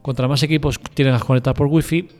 Contra 0.02 0.28
más 0.28 0.42
equipos 0.42 0.78
tienes 0.92 1.24
conectar 1.24 1.54
por 1.54 1.68
wifi, 1.68 2.10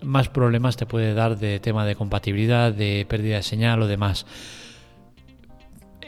más 0.00 0.30
problemas 0.30 0.78
te 0.78 0.86
puede 0.86 1.12
dar 1.12 1.38
de 1.38 1.60
tema 1.60 1.84
de 1.84 1.96
compatibilidad, 1.96 2.72
de 2.72 3.04
pérdida 3.06 3.36
de 3.36 3.42
señal 3.42 3.82
o 3.82 3.86
demás. 3.86 4.24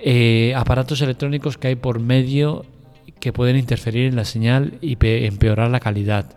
Eh, 0.03 0.55
aparatos 0.57 1.03
electrónicos 1.03 1.59
que 1.59 1.69
hay 1.69 1.77
por 1.77 2.01
medio 2.01 2.65
que 3.21 3.35
pueden 3.35 3.59
interferir 3.59 4.07
en 4.07 4.17
la 4.17 4.25
señal 4.25 4.79
y 4.81 4.97
empeorar 4.99 5.71
la 5.71 5.81
calidad 5.81 6.35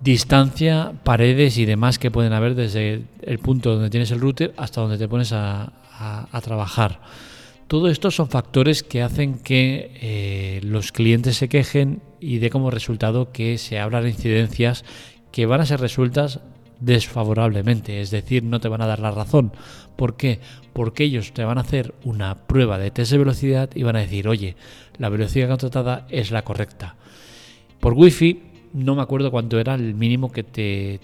distancia, 0.00 0.92
paredes 1.02 1.56
y 1.56 1.64
demás 1.64 1.98
que 1.98 2.10
pueden 2.10 2.34
haber 2.34 2.54
desde 2.54 3.04
el 3.22 3.38
punto 3.38 3.72
donde 3.72 3.88
tienes 3.88 4.10
el 4.10 4.20
router 4.20 4.52
hasta 4.58 4.82
donde 4.82 4.98
te 4.98 5.08
pones 5.08 5.32
a, 5.32 5.72
trabajar. 6.42 7.00
Todo 7.68 7.88
esto 7.88 8.10
son 8.10 8.28
factores 8.28 8.82
que 8.82 9.02
hacen 9.02 9.38
que 9.38 9.90
eh, 10.00 10.60
los 10.62 10.92
clientes 10.92 11.36
se 11.36 11.48
quejen 11.48 12.02
y 12.20 12.38
dé 12.38 12.50
como 12.50 12.70
resultado 12.70 13.32
que 13.32 13.58
se 13.58 13.78
abran 13.78 14.06
incidencias 14.06 14.84
que 15.32 15.46
van 15.46 15.60
a 15.60 15.66
ser 15.66 15.80
resueltas 15.80 16.40
desfavorablemente, 16.80 18.00
es 18.00 18.10
decir, 18.10 18.42
no 18.42 18.60
te 18.60 18.68
van 18.68 18.82
a 18.82 18.86
dar 18.86 19.00
la 19.00 19.10
razón. 19.10 19.52
¿Por 19.96 20.16
qué? 20.16 20.40
Porque 20.72 21.04
ellos 21.04 21.32
te 21.32 21.44
van 21.44 21.58
a 21.58 21.62
hacer 21.62 21.94
una 22.04 22.46
prueba 22.46 22.78
de 22.78 22.90
test 22.90 23.12
de 23.12 23.18
velocidad 23.18 23.70
y 23.74 23.82
van 23.82 23.96
a 23.96 24.00
decir, 24.00 24.28
oye, 24.28 24.56
la 24.98 25.08
velocidad 25.08 25.48
contratada 25.48 26.06
es 26.10 26.30
la 26.30 26.42
correcta. 26.42 26.96
Por 27.80 27.94
wifi 27.94 28.42
no 28.74 28.96
me 28.96 29.02
acuerdo 29.02 29.30
cuánto 29.30 29.58
era 29.58 29.74
el 29.74 29.94
mínimo 29.94 30.32
que 30.32 30.42
te, 30.42 31.00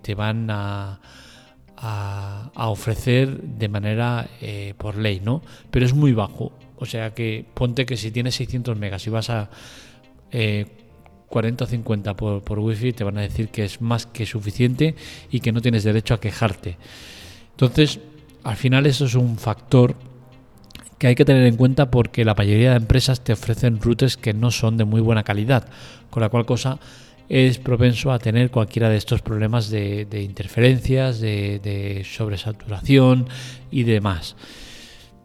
te, 0.00 0.14
van 0.14 0.48
a, 0.50 1.00
a, 1.84 2.68
ofrecer 2.70 3.42
de 3.42 3.68
manera 3.68 4.26
eh, 4.40 4.74
por 4.78 4.96
ley, 4.96 5.20
¿no? 5.22 5.42
Pero 5.70 5.84
es 5.84 5.94
muy 5.94 6.12
bajo. 6.12 6.52
O 6.76 6.86
sea 6.86 7.14
que 7.14 7.44
ponte 7.54 7.84
que 7.86 7.96
si 7.96 8.10
tienes 8.10 8.34
600 8.36 8.76
megas 8.76 9.06
y 9.06 9.10
vas 9.10 9.30
a 9.30 9.50
40 10.30 10.32
eh, 10.32 10.66
o 11.60 11.66
50 11.66 12.14
por, 12.14 12.42
por 12.42 12.58
wifi, 12.58 12.92
te 12.92 13.04
van 13.04 13.18
a 13.18 13.20
decir 13.20 13.48
que 13.48 13.64
es 13.64 13.80
más 13.80 14.06
que 14.06 14.24
suficiente 14.26 14.94
y 15.30 15.40
que 15.40 15.52
no 15.52 15.60
tienes 15.60 15.84
derecho 15.84 16.14
a 16.14 16.20
quejarte. 16.20 16.78
Entonces, 17.50 18.00
al 18.42 18.56
final 18.56 18.86
eso 18.86 19.04
es 19.04 19.14
un 19.14 19.36
factor 19.36 19.94
que 20.98 21.08
hay 21.08 21.14
que 21.14 21.24
tener 21.24 21.44
en 21.44 21.56
cuenta 21.56 21.90
porque 21.90 22.24
la 22.24 22.34
mayoría 22.34 22.70
de 22.70 22.76
empresas 22.76 23.22
te 23.22 23.32
ofrecen 23.34 23.80
routers 23.80 24.16
que 24.16 24.32
no 24.32 24.50
son 24.50 24.76
de 24.78 24.84
muy 24.84 25.00
buena 25.00 25.22
calidad, 25.22 25.68
con 26.10 26.22
la 26.22 26.30
cual 26.30 26.46
cosa 26.46 26.78
es 27.28 27.58
propenso 27.58 28.12
a 28.12 28.18
tener 28.18 28.50
cualquiera 28.50 28.88
de 28.88 28.96
estos 28.96 29.22
problemas 29.22 29.70
de, 29.70 30.06
interferencias, 30.22 31.20
de, 31.20 32.06
sobresaturación 32.08 33.26
y 33.70 33.84
demás. 33.84 34.36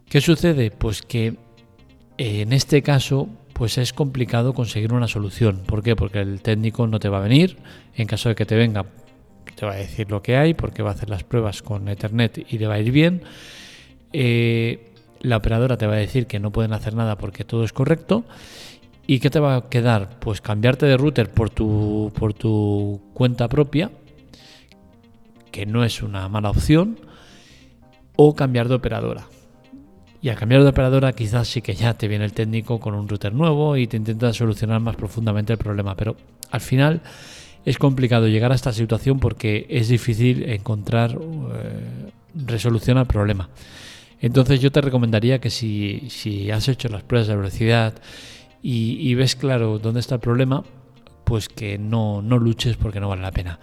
¿Qué 0.08 0.22
sucede? 0.22 0.72
Pues 0.72 1.02
que 1.02 1.36
en 2.18 2.54
este 2.54 2.82
caso 2.82 3.30
pues 3.54 3.78
es 3.78 3.92
complicado 3.92 4.54
conseguir 4.54 4.94
una 4.94 5.10
solución. 5.10 5.64
¿Por 5.66 5.84
qué? 5.84 5.96
Porque 5.96 6.20
el 6.20 6.42
técnico 6.42 6.88
no 6.88 7.00
te 7.00 7.10
va 7.10 7.18
a 7.18 7.22
venir. 7.22 7.58
En 7.94 8.08
caso 8.08 8.30
de 8.30 8.36
que 8.36 8.46
te 8.46 8.56
venga, 8.56 8.86
te 9.56 9.66
va 9.66 9.74
a 9.74 9.76
decir 9.76 10.10
lo 10.10 10.24
que 10.24 10.38
hay, 10.38 10.54
porque 10.54 10.82
va 10.82 10.92
a 10.92 10.94
hacer 10.94 11.10
las 11.10 11.26
pruebas 11.26 11.62
con 11.62 11.90
Ethernet 11.90 12.46
y 12.50 12.58
le 12.58 12.68
va 12.68 12.76
a 12.76 12.80
ir 12.80 12.92
bien. 12.94 13.22
Eh, 14.14 14.94
la 15.20 15.36
operadora 15.36 15.78
te 15.78 15.88
va 15.88 15.96
a 15.96 15.98
decir 15.98 16.26
que 16.26 16.40
no 16.40 16.52
pueden 16.52 16.72
hacer 16.72 16.96
nada 16.96 17.18
porque 17.18 17.44
todo 17.44 17.66
es 17.66 17.74
correcto. 17.74 18.24
¿Y 19.10 19.20
qué 19.20 19.32
te 19.32 19.40
va 19.40 19.56
a 19.56 19.70
quedar? 19.70 20.20
Pues 20.20 20.40
cambiarte 20.40 20.86
de 20.86 20.96
router 20.96 21.32
por 21.32 21.50
tu, 21.50 22.14
por 22.14 22.36
tu 22.36 23.02
cuenta 23.16 23.48
propia, 23.48 23.90
que 25.52 25.66
no 25.66 25.84
es 25.84 26.04
una 26.04 26.30
mala 26.30 26.52
opción, 26.52 27.00
o 28.16 28.36
cambiar 28.36 28.68
de 28.68 28.76
operadora. 28.76 29.26
Y 30.22 30.30
al 30.30 30.36
cambiar 30.36 30.62
de 30.62 30.70
operadora 30.70 31.14
quizás 31.14 31.48
sí 31.48 31.64
que 31.64 31.74
ya 31.74 31.96
te 31.96 32.08
viene 32.08 32.24
el 32.24 32.34
técnico 32.34 32.80
con 32.80 32.94
un 32.94 33.10
router 33.10 33.34
nuevo 33.34 33.78
y 33.78 33.88
te 33.88 33.98
intenta 33.98 34.32
solucionar 34.32 34.80
más 34.80 34.96
profundamente 34.96 35.54
el 35.54 35.58
problema. 35.58 35.96
Pero 35.96 36.16
al 36.52 36.62
final 36.62 37.02
es 37.66 37.80
complicado 37.80 38.28
llegar 38.28 38.52
a 38.52 38.56
esta 38.56 38.74
situación 38.74 39.20
porque 39.20 39.66
es 39.72 39.88
difícil 39.88 40.48
encontrar 40.48 41.18
eh, 41.18 42.12
resolución 42.46 43.00
al 43.00 43.08
problema. 43.08 43.50
Entonces 44.22 44.60
yo 44.60 44.72
te 44.72 44.82
recomendaría 44.82 45.40
que 45.40 45.50
si, 45.50 46.52
has 46.52 46.68
hecho 46.68 46.90
las 46.90 47.04
pruebas 47.04 47.28
de 47.28 47.36
velocidad 47.36 47.94
y, 48.62 49.14
ves 49.16 49.36
claro 49.36 49.80
dónde 49.80 50.00
está 50.00 50.16
el 50.16 50.22
problema, 50.22 50.64
pues 51.24 51.48
que 51.50 51.78
no, 51.78 52.22
luches 52.22 52.78
porque 52.78 53.00
no 53.00 53.10
vale 53.10 53.22
la 53.22 53.32
pena. 53.32 53.60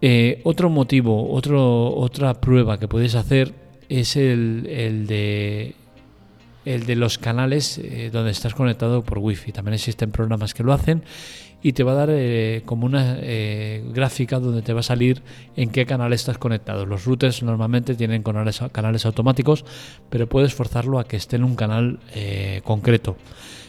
Eh, 0.00 0.40
otro 0.44 0.68
motivo, 0.68 1.32
otro, 1.32 1.94
otra 1.94 2.34
prueba 2.34 2.78
que 2.78 2.86
puedes 2.86 3.14
hacer 3.14 3.54
es 3.88 4.16
el, 4.16 5.06
de 5.06 5.74
el 6.66 6.84
de 6.84 6.96
los 6.96 7.16
canales 7.16 7.78
eh, 7.78 8.10
donde 8.12 8.32
estás 8.32 8.54
conectado 8.54 9.02
por 9.02 9.18
wifi. 9.18 9.52
También 9.52 9.74
existen 9.74 10.10
programas 10.10 10.52
que 10.52 10.64
lo 10.64 10.72
hacen 10.72 11.04
y 11.62 11.72
te 11.72 11.84
va 11.84 11.92
a 11.92 11.94
dar 11.94 12.08
eh, 12.12 12.62
como 12.66 12.86
una 12.86 13.16
eh, 13.20 13.82
gráfica 13.94 14.40
donde 14.40 14.62
te 14.62 14.72
va 14.72 14.80
a 14.80 14.82
salir 14.82 15.22
en 15.56 15.70
qué 15.70 15.86
canal 15.86 16.12
estás 16.12 16.38
conectado. 16.38 16.84
Los 16.84 17.04
routers 17.04 17.42
normalmente 17.42 17.94
tienen 17.94 18.22
canales, 18.22 18.60
canales 18.72 19.06
automáticos, 19.06 19.64
pero 20.10 20.28
puedes 20.28 20.54
forzarlo 20.54 20.98
a 20.98 21.04
que 21.04 21.16
esté 21.16 21.36
en 21.36 21.44
un 21.44 21.54
canal 21.54 22.00
concreto. 22.64 23.16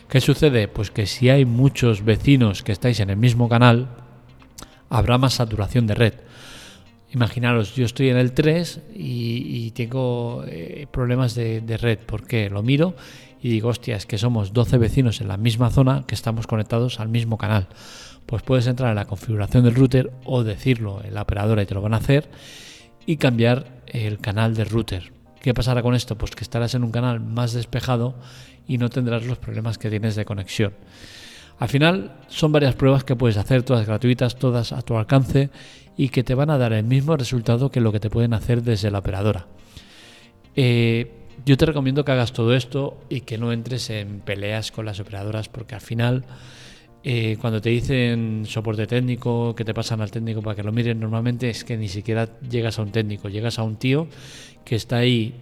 ¿Qué 0.09 0.19
sucede? 0.19 0.67
Pues 0.67 0.89
que 0.89 1.05
si 1.05 1.29
hay 1.29 1.45
muchos 1.45 2.03
vecinos 2.03 2.63
que 2.63 2.71
estáis 2.71 2.99
en 2.99 3.09
el 3.09 3.17
mismo 3.17 3.47
canal, 3.47 3.89
habrá 4.89 5.17
más 5.17 5.35
saturación 5.35 5.85
de 5.85 5.95
red. 5.95 6.13
Imaginaros, 7.13 7.75
yo 7.75 7.85
estoy 7.85 8.09
en 8.09 8.17
el 8.17 8.33
3 8.33 8.81
y, 8.93 9.71
tengo 9.71 10.43
problemas 10.91 11.35
de, 11.35 11.61
de 11.61 11.77
red. 11.77 11.99
¿Por 11.99 12.27
qué? 12.27 12.49
Lo 12.49 12.63
miro 12.63 12.95
y 13.41 13.49
digo, 13.49 13.69
hostia, 13.69 13.95
es 13.95 14.05
que 14.05 14.17
somos 14.17 14.53
12 14.53 14.77
vecinos 14.77 15.21
en 15.21 15.27
la 15.27 15.37
misma 15.37 15.69
zona 15.69 16.03
que 16.07 16.15
estamos 16.15 16.47
conectados 16.47 16.99
al 16.99 17.09
mismo 17.09 17.37
canal. 17.37 17.67
Pues 18.25 18.43
puedes 18.43 18.67
entrar 18.67 18.89
en 18.89 18.95
la 18.95 19.05
configuración 19.05 19.63
del 19.63 19.75
router 19.75 20.11
o 20.25 20.43
decirlo 20.43 21.01
en 21.03 21.13
la 21.13 21.21
operadora 21.21 21.61
y 21.61 21.65
te 21.65 21.73
lo 21.73 21.81
van 21.81 21.93
a 21.93 21.97
hacer 21.97 22.29
y 23.05 23.17
cambiar 23.17 23.81
el 23.87 24.19
canal 24.19 24.55
del 24.55 24.69
router. 24.69 25.13
¿Qué 25.41 25.53
pasará 25.53 25.81
con 25.81 25.95
esto? 25.95 26.17
Pues 26.17 26.31
que 26.31 26.43
estarás 26.43 26.73
en 26.75 26.83
un 26.83 26.91
canal 26.91 27.19
más 27.21 27.53
despejado 27.53 28.15
y 28.67 28.79
no 28.79 28.89
tendrás 28.89 29.25
los 29.25 29.37
problemas 29.37 29.77
que 29.77 29.89
tienes 29.89 30.15
de 30.15 30.25
conexión. 30.25 30.73
Al 31.59 31.69
final 31.69 32.17
son 32.27 32.51
varias 32.51 32.75
pruebas 32.75 33.03
que 33.03 33.15
puedes 33.15 33.37
hacer, 33.37 33.63
todas 33.63 33.87
gratuitas, 33.87 34.35
todas 34.35 34.73
a 34.73 34.81
tu 34.81 34.97
alcance 34.97 35.49
y 35.97 36.09
que 36.09 36.23
te 36.23 36.35
van 36.35 36.49
a 36.49 36.57
dar 36.57 36.73
el 36.73 36.85
mismo 36.85 37.17
resultado 37.17 37.71
que 37.71 37.81
lo 37.81 37.91
que 37.91 37.99
te 37.99 38.09
pueden 38.09 38.33
hacer 38.33 38.61
desde 38.61 38.91
la 38.91 38.99
operadora. 38.99 39.47
Eh, 40.55 41.11
yo 41.45 41.57
te 41.57 41.65
recomiendo 41.65 42.05
que 42.05 42.11
hagas 42.11 42.33
todo 42.33 42.55
esto 42.55 42.97
y 43.09 43.21
que 43.21 43.37
no 43.37 43.51
entres 43.51 43.89
en 43.89 44.19
peleas 44.21 44.71
con 44.71 44.85
las 44.85 44.99
operadoras 44.99 45.49
porque 45.49 45.75
al 45.75 45.81
final 45.81 46.25
eh, 47.03 47.37
cuando 47.39 47.61
te 47.61 47.69
dicen 47.69 48.43
soporte 48.45 48.85
técnico, 48.85 49.55
que 49.55 49.63
te 49.63 49.73
pasan 49.73 50.01
al 50.01 50.11
técnico 50.11 50.41
para 50.41 50.55
que 50.55 50.63
lo 50.63 50.71
miren, 50.71 50.99
normalmente 50.99 51.49
es 51.49 51.63
que 51.63 51.77
ni 51.77 51.87
siquiera 51.87 52.27
llegas 52.41 52.79
a 52.79 52.81
un 52.81 52.91
técnico, 52.91 53.29
llegas 53.29 53.59
a 53.59 53.63
un 53.63 53.77
tío 53.77 54.07
que 54.65 54.75
está 54.75 54.97
ahí 54.97 55.33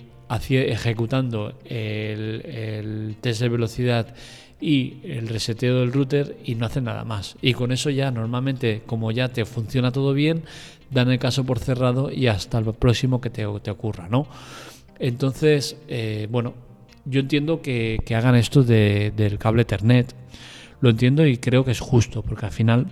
ejecutando 0.49 1.59
el, 1.65 2.41
el 2.45 3.15
test 3.21 3.41
de 3.41 3.49
velocidad 3.49 4.13
y 4.59 4.97
el 5.03 5.27
reseteo 5.27 5.81
del 5.81 5.91
router 5.91 6.37
y 6.45 6.55
no 6.55 6.65
hace 6.65 6.81
nada 6.81 7.03
más. 7.03 7.35
Y 7.41 7.53
con 7.53 7.71
eso 7.71 7.89
ya 7.89 8.11
normalmente, 8.11 8.83
como 8.85 9.11
ya 9.11 9.29
te 9.29 9.45
funciona 9.45 9.91
todo 9.91 10.13
bien, 10.13 10.43
dan 10.91 11.11
el 11.11 11.19
caso 11.19 11.43
por 11.43 11.59
cerrado 11.59 12.11
y 12.11 12.27
hasta 12.27 12.57
el 12.57 12.73
próximo 12.73 13.21
que 13.21 13.29
te, 13.29 13.45
ocurra, 13.45 14.07
¿no? 14.09 14.27
Entonces, 14.99 15.77
eh, 15.87 16.27
bueno, 16.31 16.53
yo 17.05 17.19
entiendo 17.19 17.61
que, 17.61 17.99
hagan 18.15 18.35
esto 18.35 18.63
del 18.63 19.37
cable 19.37 19.63
Ethernet. 19.63 20.15
Lo 20.81 20.89
entiendo 20.89 21.25
y 21.25 21.37
creo 21.37 21.63
que 21.63 21.71
es 21.71 21.79
justo, 21.79 22.21
porque 22.21 22.45
al 22.45 22.51
final 22.51 22.87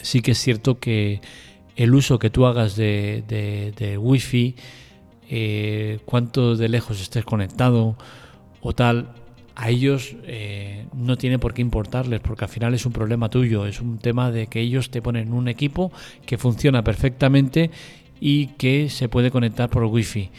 sí 0.00 0.22
que 0.22 0.32
es 0.32 0.38
cierto 0.38 0.78
que 0.78 1.20
el 1.76 1.94
uso 1.94 2.18
que 2.18 2.30
tú 2.30 2.46
hagas 2.46 2.76
de, 2.76 3.22
de, 3.76 3.98
Wi-Fi, 3.98 4.56
eh, 5.30 5.98
cuánto 6.04 6.56
de 6.56 6.68
lejos 6.68 7.00
estés 7.00 7.24
conectado 7.24 7.96
o 8.60 8.74
tal, 8.74 9.14
a 9.58 9.70
ellos 9.70 10.14
eh, 10.22 10.86
no 10.94 11.18
tiene 11.18 11.40
por 11.40 11.52
qué 11.52 11.62
importarles, 11.62 12.20
porque 12.20 12.44
al 12.44 12.48
final 12.48 12.74
es 12.74 12.86
un 12.86 12.92
problema 12.92 13.28
tuyo, 13.28 13.66
es 13.66 13.80
un 13.80 13.98
tema 13.98 14.30
de 14.30 14.46
que 14.46 14.60
ellos 14.60 14.88
te 14.90 15.02
ponen 15.02 15.32
un 15.32 15.48
equipo 15.48 15.90
que 16.24 16.38
funciona 16.38 16.84
perfectamente 16.84 17.72
y 18.20 18.46
que 18.56 18.88
se 18.88 19.08
puede 19.08 19.32
conectar 19.32 19.68
por 19.68 19.82
wifi. 19.82 20.30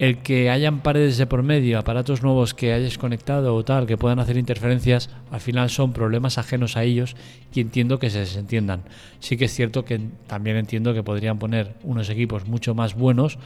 El 0.00 0.18
que 0.18 0.50
hayan 0.50 0.80
paredes 0.80 1.18
de 1.18 1.26
por 1.26 1.44
medio, 1.44 1.78
aparatos 1.78 2.24
nuevos 2.24 2.52
que 2.52 2.72
hayas 2.72 2.98
conectado 2.98 3.54
o 3.54 3.64
tal, 3.64 3.86
que 3.86 3.96
puedan 3.96 4.18
hacer 4.18 4.36
interferencias, 4.36 5.08
al 5.30 5.40
final 5.40 5.70
son 5.70 5.92
problemas 5.92 6.36
ajenos 6.36 6.76
a 6.76 6.82
ellos 6.82 7.14
y 7.54 7.60
entiendo 7.60 8.00
que 8.00 8.10
se 8.10 8.18
desentiendan. 8.18 8.82
Sí 9.20 9.36
que 9.36 9.44
es 9.44 9.54
cierto 9.54 9.84
que 9.84 10.00
también 10.26 10.56
entiendo 10.56 10.94
que 10.94 11.04
podrían 11.04 11.38
poner 11.38 11.76
unos 11.84 12.10
equipos 12.10 12.48
mucho 12.48 12.74
más 12.74 12.96
buenos 12.96 13.38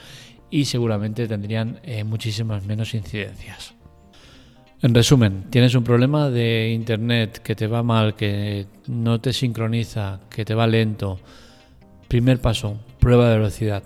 y 0.51 0.65
seguramente 0.65 1.29
tendrían 1.29 1.81
eh, 1.83 2.03
muchísimas 2.03 2.65
menos 2.65 2.95
incidencias. 2.95 3.75
En 4.83 4.97
resumen, 4.97 5.45
tienes 5.49 5.77
un 5.77 5.85
problema 5.85 6.29
de 6.29 6.73
internet 6.73 7.39
que 7.39 7.55
te 7.55 7.69
va 7.69 7.85
mal, 7.85 8.17
que 8.17 8.67
no 8.89 9.21
te 9.21 9.33
sincroniza, 9.33 10.19
que 10.29 10.45
te 10.45 10.57
va 10.57 10.67
lento. 10.67 11.21
Primer 12.09 12.41
paso, 12.41 12.81
prueba 12.99 13.31
de 13.31 13.37
velocidad. 13.37 13.85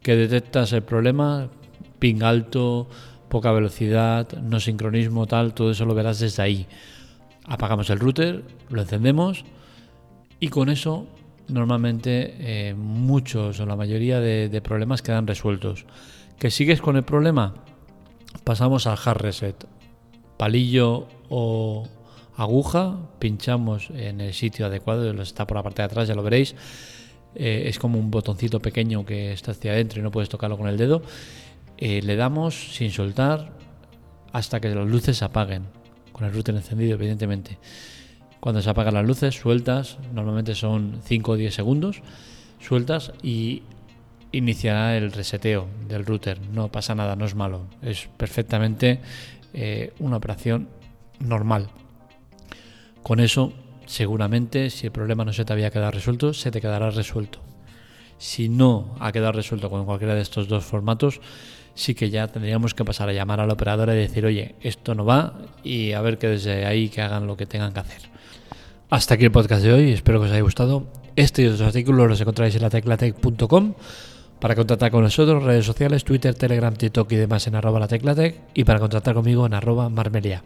Que 0.00 0.16
detectas 0.16 0.72
el 0.72 0.82
problema, 0.82 1.50
ping 1.98 2.22
alto, 2.22 2.88
poca 3.28 3.52
velocidad, 3.52 4.26
no 4.40 4.60
sincronismo, 4.60 5.26
tal, 5.26 5.52
todo 5.52 5.72
eso 5.72 5.84
lo 5.84 5.94
verás 5.94 6.20
desde 6.20 6.42
ahí. 6.42 6.66
Apagamos 7.44 7.90
el 7.90 8.00
router, 8.00 8.44
lo 8.70 8.80
encendemos 8.80 9.44
y 10.40 10.48
con 10.48 10.70
eso 10.70 11.06
normalmente 11.48 12.34
eh, 12.38 12.74
muchos 12.74 13.60
o 13.60 13.66
la 13.66 13.76
mayoría 13.76 14.20
de, 14.20 14.48
de 14.48 14.62
problemas 14.62 15.02
quedan 15.02 15.26
resueltos. 15.26 15.84
¿Que 16.38 16.50
sigues 16.50 16.80
con 16.80 16.96
el 16.96 17.02
problema? 17.02 17.56
Pasamos 18.42 18.86
al 18.86 18.96
hard 19.04 19.20
reset 19.20 19.73
palillo 20.36 21.06
o 21.28 21.86
aguja, 22.36 22.98
pinchamos 23.18 23.90
en 23.90 24.20
el 24.20 24.34
sitio 24.34 24.66
adecuado, 24.66 25.10
está 25.22 25.46
por 25.46 25.56
la 25.56 25.62
parte 25.62 25.82
de 25.82 25.86
atrás, 25.86 26.08
ya 26.08 26.14
lo 26.14 26.22
veréis. 26.22 26.54
Eh, 27.34 27.64
es 27.66 27.78
como 27.78 27.98
un 27.98 28.10
botoncito 28.10 28.60
pequeño 28.60 29.04
que 29.04 29.32
está 29.32 29.52
hacia 29.52 29.72
adentro 29.72 30.00
y 30.00 30.02
no 30.02 30.10
puedes 30.10 30.28
tocarlo 30.28 30.56
con 30.56 30.68
el 30.68 30.76
dedo. 30.76 31.02
Eh, 31.76 32.00
le 32.02 32.16
damos 32.16 32.74
sin 32.74 32.90
soltar 32.90 33.52
hasta 34.32 34.60
que 34.60 34.68
las 34.68 34.86
luces 34.86 35.18
se 35.18 35.24
apaguen, 35.24 35.64
con 36.12 36.26
el 36.26 36.32
router 36.32 36.54
encendido, 36.54 36.94
evidentemente. 36.94 37.58
Cuando 38.40 38.60
se 38.62 38.70
apagan 38.70 38.94
las 38.94 39.06
luces, 39.06 39.34
sueltas, 39.34 39.98
normalmente 40.12 40.54
son 40.54 41.00
5 41.04 41.32
o 41.32 41.36
10 41.36 41.54
segundos, 41.54 42.02
sueltas 42.60 43.12
y 43.22 43.62
iniciará 44.32 44.96
el 44.96 45.12
reseteo 45.12 45.66
del 45.88 46.04
router. 46.04 46.40
No 46.52 46.68
pasa 46.70 46.94
nada, 46.94 47.16
no 47.16 47.24
es 47.24 47.34
malo, 47.34 47.62
es 47.82 48.08
perfectamente 48.16 49.00
eh, 49.54 49.92
una 49.98 50.16
operación 50.16 50.68
normal. 51.20 51.68
Con 53.02 53.20
eso, 53.20 53.52
seguramente, 53.86 54.70
si 54.70 54.86
el 54.86 54.92
problema 54.92 55.24
no 55.24 55.32
se 55.32 55.44
te 55.44 55.52
había 55.52 55.70
quedado 55.70 55.92
resuelto, 55.92 56.34
se 56.34 56.50
te 56.50 56.60
quedará 56.60 56.90
resuelto. 56.90 57.40
Si 58.18 58.48
no 58.48 58.94
ha 59.00 59.12
quedado 59.12 59.32
resuelto 59.32 59.70
con 59.70 59.84
cualquiera 59.84 60.14
de 60.14 60.22
estos 60.22 60.48
dos 60.48 60.64
formatos, 60.64 61.20
sí 61.74 61.94
que 61.94 62.10
ya 62.10 62.28
tendríamos 62.28 62.74
que 62.74 62.84
pasar 62.84 63.08
a 63.08 63.12
llamar 63.12 63.40
a 63.40 63.46
la 63.46 63.54
operadora 63.54 63.94
y 63.94 63.98
decir, 63.98 64.24
oye, 64.26 64.54
esto 64.60 64.94
no 64.94 65.04
va, 65.04 65.38
y 65.62 65.92
a 65.92 66.00
ver 66.00 66.18
que 66.18 66.28
desde 66.28 66.66
ahí 66.66 66.88
que 66.88 67.02
hagan 67.02 67.26
lo 67.26 67.36
que 67.36 67.46
tengan 67.46 67.72
que 67.72 67.80
hacer. 67.80 68.02
Hasta 68.90 69.14
aquí 69.14 69.24
el 69.24 69.32
podcast 69.32 69.62
de 69.62 69.72
hoy, 69.72 69.92
espero 69.92 70.20
que 70.20 70.26
os 70.26 70.32
haya 70.32 70.42
gustado. 70.42 70.86
Este 71.16 71.42
y 71.42 71.46
otros 71.46 71.62
artículos 71.62 72.08
los 72.08 72.20
encontráis 72.20 72.54
en 72.56 72.62
la 72.62 72.70
teclatec.com 72.70 73.74
para 74.44 74.56
contactar 74.56 74.90
con 74.90 75.02
nosotros, 75.02 75.42
redes 75.42 75.64
sociales, 75.64 76.04
Twitter, 76.04 76.34
Telegram, 76.34 76.74
TikTok 76.74 77.10
y 77.12 77.16
demás 77.16 77.46
en 77.46 77.54
arroba 77.54 77.80
la 77.80 77.88
teclatec 77.88 78.42
y 78.52 78.64
para 78.64 78.78
contactar 78.78 79.14
conmigo 79.14 79.46
en 79.46 79.54
arroba 79.54 79.88
marmelia. 79.88 80.42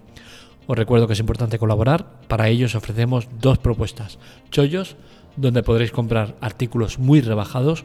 Os 0.68 0.78
recuerdo 0.78 1.08
que 1.08 1.14
es 1.14 1.18
importante 1.18 1.58
colaborar, 1.58 2.06
para 2.28 2.46
ello 2.48 2.66
os 2.66 2.76
ofrecemos 2.76 3.26
dos 3.40 3.58
propuestas. 3.58 4.20
Chollos, 4.52 4.94
donde 5.34 5.64
podréis 5.64 5.90
comprar 5.90 6.36
artículos 6.40 7.00
muy 7.00 7.20
rebajados 7.22 7.84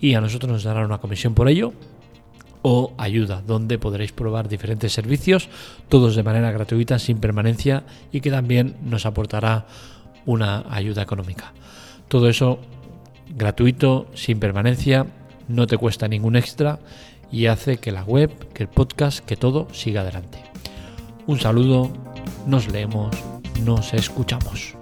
y 0.00 0.14
a 0.14 0.20
nosotros 0.20 0.50
nos 0.50 0.64
darán 0.64 0.86
una 0.86 0.98
comisión 0.98 1.34
por 1.34 1.48
ello. 1.48 1.72
O 2.62 2.92
ayuda, 2.98 3.40
donde 3.46 3.78
podréis 3.78 4.10
probar 4.10 4.48
diferentes 4.48 4.92
servicios, 4.92 5.48
todos 5.88 6.16
de 6.16 6.24
manera 6.24 6.50
gratuita, 6.50 6.98
sin 6.98 7.18
permanencia 7.18 7.84
y 8.10 8.22
que 8.22 8.32
también 8.32 8.74
nos 8.82 9.06
aportará 9.06 9.66
una 10.26 10.64
ayuda 10.68 11.02
económica. 11.02 11.52
Todo 12.08 12.28
eso 12.28 12.58
gratuito, 13.36 14.08
sin 14.14 14.40
permanencia 14.40 15.06
no 15.48 15.66
te 15.66 15.76
cuesta 15.76 16.08
ningún 16.08 16.36
extra 16.36 16.78
y 17.30 17.46
hace 17.46 17.78
que 17.78 17.92
la 17.92 18.04
web, 18.04 18.30
que 18.52 18.62
el 18.64 18.68
podcast, 18.68 19.24
que 19.24 19.36
todo 19.36 19.68
siga 19.72 20.02
adelante. 20.02 20.38
Un 21.26 21.40
saludo, 21.40 21.90
nos 22.46 22.68
leemos, 22.68 23.16
nos 23.64 23.94
escuchamos. 23.94 24.76